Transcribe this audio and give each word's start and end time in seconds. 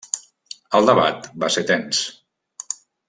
El 0.79 0.89
debat 0.91 1.27
va 1.45 1.51
ser 1.57 1.65
tens. 1.73 2.01